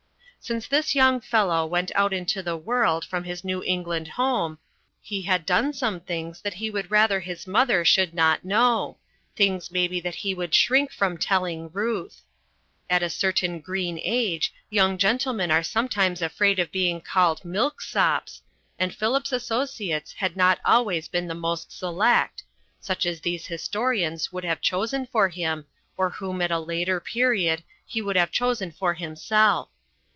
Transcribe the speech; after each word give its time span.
Since 0.43 0.67
this 0.69 0.95
young 0.95 1.21
fellow 1.21 1.67
went 1.67 1.91
out 1.93 2.11
into 2.13 2.41
the 2.41 2.57
world 2.57 3.05
from 3.05 3.25
his 3.25 3.43
New 3.43 3.61
England 3.63 4.07
home, 4.07 4.57
he 4.99 5.21
had 5.21 5.45
done 5.45 5.71
some 5.71 5.99
things 5.99 6.41
that 6.41 6.55
he 6.55 6.71
would 6.71 6.89
rather 6.89 7.19
his 7.19 7.45
mother 7.45 7.85
should 7.85 8.15
not 8.15 8.43
know, 8.43 8.97
things 9.35 9.69
maybe 9.69 9.99
that 9.99 10.15
he 10.15 10.33
would 10.33 10.55
shrink 10.55 10.91
from 10.91 11.19
telling 11.19 11.69
Ruth. 11.71 12.23
At 12.89 13.03
a 13.03 13.09
certain 13.11 13.59
green 13.59 13.99
age 14.01 14.51
young 14.71 14.97
gentlemen 14.97 15.51
are 15.51 15.61
sometimes 15.61 16.23
afraid 16.23 16.57
of 16.57 16.71
being 16.71 17.01
called 17.01 17.45
milksops, 17.45 18.41
and 18.79 18.95
Philip's 18.95 19.31
associates 19.31 20.13
had 20.13 20.35
not 20.35 20.57
always 20.65 21.07
been 21.07 21.27
the 21.27 21.35
most 21.35 21.71
select, 21.71 22.41
such 22.79 23.05
as 23.05 23.21
these 23.21 23.45
historians 23.45 24.33
would 24.33 24.43
have 24.43 24.59
chosen 24.59 25.05
for 25.05 25.29
him, 25.29 25.67
or 25.97 26.09
whom 26.09 26.41
at 26.41 26.49
a 26.49 26.57
later, 26.57 26.99
period 26.99 27.63
he 27.85 28.01
would 28.01 28.15
have 28.15 28.31
chosen 28.31 28.71
for 28.71 28.95
himself. 28.95 29.69